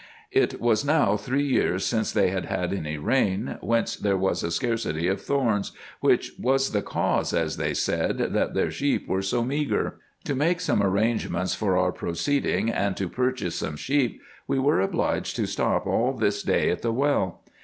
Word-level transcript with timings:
It 0.31 0.59
was 0.59 0.83
now 0.83 1.15
three 1.15 1.43
years 1.45 1.85
since 1.85 2.11
they 2.11 2.31
had 2.31 2.45
had 2.45 2.73
any 2.73 2.97
rain, 2.97 3.59
whence 3.61 3.95
there 3.95 4.17
was 4.17 4.41
a 4.41 4.49
scarcity 4.49 5.07
of 5.07 5.21
thorns; 5.21 5.73
which 5.99 6.31
was 6.39 6.71
the 6.71 6.81
cause, 6.81 7.33
as 7.35 7.57
they 7.57 7.75
said, 7.75 8.17
that 8.17 8.55
their 8.55 8.71
sheep 8.71 9.07
were 9.07 9.21
so 9.21 9.43
meagre. 9.43 9.99
To 10.23 10.33
make 10.35 10.59
some 10.59 10.81
arrangements 10.81 11.53
for 11.53 11.77
our 11.77 11.91
proceeding, 11.91 12.71
and 12.71 12.97
to 12.97 13.07
purchase 13.07 13.57
some 13.57 13.75
sheep, 13.75 14.19
we 14.47 14.57
were 14.57 14.81
obliged 14.81 15.35
to 15.35 15.45
stop 15.45 15.85
all 15.85 16.13
this 16.13 16.41
day 16.41 16.71
at 16.71 16.81
the 16.81 16.91
well. 16.91 17.43